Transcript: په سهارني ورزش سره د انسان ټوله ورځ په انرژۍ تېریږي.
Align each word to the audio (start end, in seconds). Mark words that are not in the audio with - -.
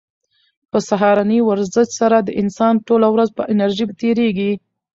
په 0.71 0.77
سهارني 0.89 1.39
ورزش 1.49 1.87
سره 1.99 2.17
د 2.21 2.29
انسان 2.41 2.73
ټوله 2.87 3.07
ورځ 3.11 3.29
په 3.37 3.43
انرژۍ 3.51 3.85
تېریږي. 4.01 4.51